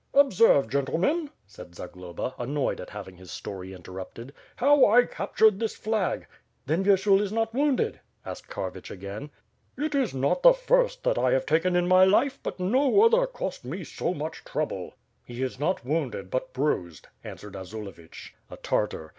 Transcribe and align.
"Observe, 0.15 0.67
gentlemen," 0.67 1.29
said 1.45 1.75
Zagloba, 1.75 2.33
annoyed 2.39 2.81
at 2.81 2.89
having 2.89 3.17
his 3.17 3.29
story 3.29 3.71
interrupted, 3.71 4.33
"how 4.55 4.83
I 4.87 5.05
captured 5.05 5.59
this 5.59 5.75
flag...." 5.75 6.25
"Then 6.65 6.83
Vyershul 6.83 7.21
is 7.21 7.31
not 7.31 7.53
wounded," 7.53 7.99
asked 8.25 8.47
Karvich 8.47 8.89
again. 8.89 9.29
"It 9.77 9.93
is 9.93 10.11
not 10.15 10.41
the 10.41 10.53
first 10.55 11.03
that 11.03 11.19
I 11.19 11.33
have 11.33 11.45
taken 11.45 11.75
in 11.75 11.87
my 11.87 12.03
life, 12.03 12.39
but 12.41 12.59
no 12.59 13.03
other 13.03 13.27
cost 13.27 13.63
me 13.63 13.83
so 13.83 14.11
much 14.11 14.43
trouble." 14.43 14.95
"He 15.23 15.43
is 15.43 15.59
not 15.59 15.85
wounded, 15.85 16.31
but 16.31 16.51
bruised," 16.51 17.05
answered 17.23 17.55
Azulevich, 17.55 18.33
a 18.49 18.57
Tartar,.. 18.57 19.09